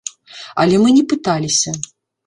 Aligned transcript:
Але 0.63 0.75
мы 0.85 0.95
не 0.97 1.03
пыталіся. 1.15 1.79